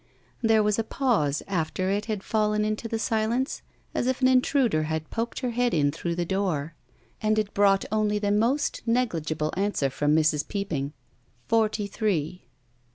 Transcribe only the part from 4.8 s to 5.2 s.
had